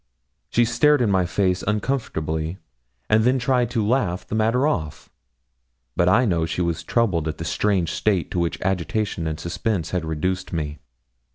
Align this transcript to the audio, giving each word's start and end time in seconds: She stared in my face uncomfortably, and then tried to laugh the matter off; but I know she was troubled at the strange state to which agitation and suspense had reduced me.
She 0.49 0.65
stared 0.65 0.99
in 0.99 1.11
my 1.11 1.27
face 1.27 1.61
uncomfortably, 1.67 2.57
and 3.07 3.23
then 3.23 3.37
tried 3.37 3.69
to 3.69 3.85
laugh 3.85 4.25
the 4.25 4.33
matter 4.33 4.65
off; 4.65 5.11
but 5.95 6.09
I 6.09 6.25
know 6.25 6.47
she 6.47 6.61
was 6.63 6.81
troubled 6.81 7.27
at 7.27 7.37
the 7.37 7.45
strange 7.45 7.91
state 7.91 8.31
to 8.31 8.39
which 8.39 8.59
agitation 8.61 9.27
and 9.27 9.39
suspense 9.39 9.91
had 9.91 10.03
reduced 10.03 10.51
me. 10.53 10.79